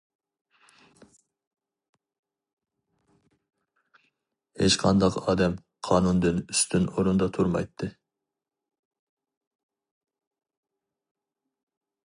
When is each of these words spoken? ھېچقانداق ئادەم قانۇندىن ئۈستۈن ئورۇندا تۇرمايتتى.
ھېچقانداق 4.61 5.19
ئادەم 5.21 5.55
قانۇندىن 5.89 6.41
ئۈستۈن 6.55 6.89
ئورۇندا 6.95 7.29
تۇرمايتتى. 7.39 7.91